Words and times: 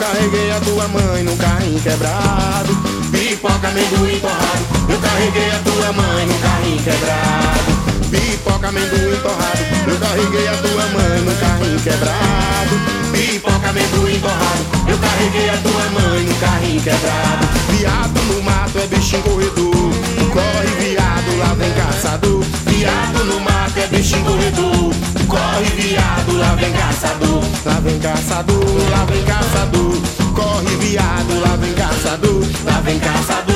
carreguei 0.00 0.50
a 0.50 0.60
tua 0.60 0.88
mãe 0.88 1.22
no 1.22 1.36
carrinho 1.36 1.80
quebrado. 1.80 2.74
Pipoca, 3.10 3.68
amendoim 3.68 4.18
torrado, 4.20 4.64
eu 4.88 4.98
carreguei 4.98 5.50
a 5.50 5.58
tua 5.58 5.92
mãe 5.92 6.26
no 6.26 6.34
carrinho 6.38 6.82
quebrado. 6.82 7.70
Pipoca, 8.10 8.68
amendoim 8.68 9.20
torrado, 9.22 9.60
eu 9.86 9.98
carreguei 9.98 10.48
a 10.48 10.56
tua 10.56 10.86
mãe 10.88 11.20
no 11.20 11.34
carrinho 11.36 11.80
quebrado. 11.80 12.74
Pipoca, 13.12 13.68
amendoim 13.68 14.20
torrado, 14.20 14.62
eu 14.88 14.98
carreguei 14.98 15.50
a 15.50 15.56
tua 15.58 16.00
mãe 16.00 16.24
no 16.24 16.34
carrinho 16.34 16.80
quebrado. 16.80 17.48
Viado 17.70 18.20
no 18.32 18.42
mato 18.42 18.78
é 18.78 18.86
bichinho 18.86 19.22
corredor, 19.22 19.69
vem 26.60 26.72
caçador. 26.72 27.42
Lá 27.64 27.80
vem 27.80 27.98
caçador, 27.98 28.90
lá 28.90 29.04
vem 29.06 29.24
caçador. 29.24 29.96
Corre 30.34 30.76
viado, 30.76 31.40
lá 31.40 31.56
vem 31.56 31.72
caçador. 31.74 32.42
Lá 32.64 32.80
vem 32.80 32.98
caçador, 32.98 33.49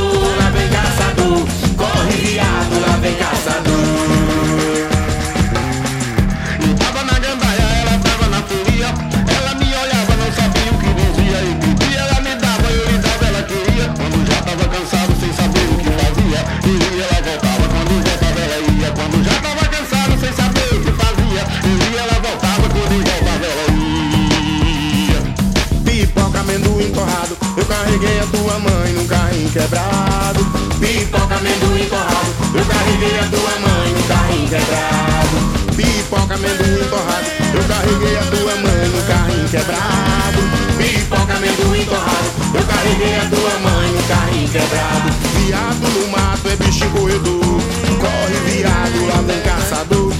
quebrado. 29.54 30.44
Pipoca, 30.80 31.36
amendoim 31.36 31.86
torrado, 31.86 32.34
eu 32.54 32.64
carreguei 32.64 33.20
a 33.20 33.24
tua 33.30 33.54
mãe 33.60 33.92
num 33.92 34.02
carrinho 34.02 34.48
quebrado. 34.48 35.36
Pipoca, 35.76 36.34
amendoim 36.34 36.88
torrado, 36.90 37.26
eu 37.54 37.62
carreguei 37.68 38.18
a 38.18 38.24
tua 38.24 38.56
mãe 38.56 38.88
num 38.88 39.02
carrinho 39.06 39.48
quebrado. 39.48 40.40
Pipoca, 40.76 41.34
amendoim 41.34 41.84
torrado, 41.84 42.28
eu 42.52 42.64
carreguei 42.64 43.16
a 43.16 43.24
tua 43.30 43.70
mãe 43.70 43.92
num 43.92 44.02
carrinho 44.02 44.48
quebrado. 44.48 45.12
Viado 45.38 45.88
no 45.88 46.08
mato 46.08 46.48
é 46.48 46.56
bichinho 46.56 46.90
corredor, 46.90 47.60
corre 48.00 48.50
viado, 48.50 49.06
lá 49.06 49.22
vem 49.22 49.40
caçador. 49.40 50.13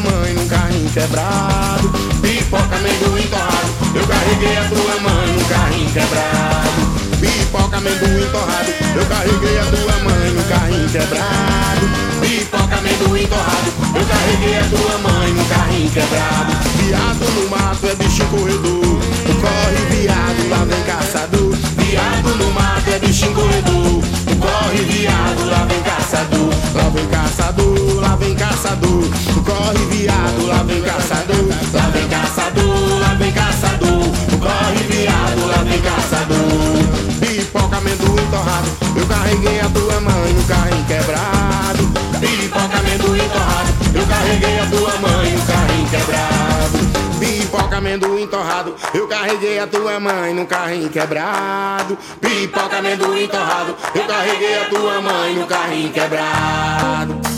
Mãe 0.00 0.34
num 0.34 0.48
carrinho 0.48 0.90
quebrado. 0.90 1.88
Pipoca, 2.20 2.76
amendoim 2.76 3.26
torrado, 3.28 3.70
eu 3.94 4.06
carreguei 4.06 4.56
a 4.56 4.64
tua 4.64 5.00
mãe 5.00 5.26
num 5.32 5.44
carrinho 5.44 5.90
quebrado. 5.90 6.80
Pipoca, 7.20 7.76
amendoim 7.76 8.30
torrado, 8.30 8.70
eu 8.96 9.06
carreguei 9.06 9.58
a 9.58 9.64
tua 9.64 9.96
mãe 10.04 10.30
num 10.30 10.42
carrinho 10.44 10.88
quebrado. 10.88 11.86
Pipoca, 12.20 12.76
amendoim 12.76 13.26
torrado, 13.26 13.72
eu 13.94 14.04
carreguei 14.06 14.58
a 14.58 14.64
tua 14.64 14.98
mãe 15.10 15.32
num 15.32 15.44
carrinho 15.44 15.90
quebrado. 15.90 16.52
Viado 16.78 17.24
no 17.34 17.48
mato 17.48 17.86
é 17.86 17.94
bichinho 17.94 18.28
corredor, 18.28 18.79
Lá 31.72 31.88
vem 31.92 32.06
caçador, 32.08 32.98
lá 33.00 33.14
vem 33.14 33.32
caçador. 33.32 34.02
Corre 34.40 34.82
viado, 34.88 35.46
lá 35.46 35.62
vem 35.62 35.80
caçador. 35.80 36.40
Pipoca, 37.18 37.78
amendoim 37.78 38.26
torrado. 38.30 38.68
Eu 38.94 39.06
carreguei 39.06 39.60
a 39.60 39.68
tua 39.70 40.00
mãe 40.00 40.32
no 40.34 40.42
carrinho 40.44 40.84
quebrado. 40.84 41.90
Pipoca, 42.20 42.78
amendoim 42.78 43.28
torrado. 43.28 43.70
Eu 43.94 44.06
carreguei 44.06 44.60
a 44.60 44.66
tua 44.66 44.98
mãe 44.98 45.32
no 45.32 45.46
carrinho 45.46 45.88
quebrado. 45.88 46.78
Pipoca, 47.18 47.76
amendoim 47.76 48.26
torrado. 48.26 48.74
Eu 48.92 49.08
carreguei 49.08 49.58
a 49.58 49.66
tua 49.66 50.00
mãe 50.00 50.34
no 50.34 50.46
carrinho 50.46 50.90
quebrado. 50.90 51.98
Pipoca, 52.20 52.78
amendoim 52.78 53.26
torrado. 53.26 53.76
Eu 53.94 54.04
carreguei 54.04 54.58
a 54.58 54.64
tua 54.66 55.00
mãe 55.00 55.34
no 55.34 55.46
carrinho 55.46 55.90
quebrado. 55.90 57.29